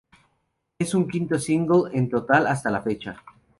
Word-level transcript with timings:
Es 0.79 0.89
su 0.89 1.05
quinto 1.05 1.37
single 1.37 1.95
en 1.95 2.09
total 2.09 2.47
hasta 2.47 2.71
la 2.71 2.81
fecha. 2.81 3.23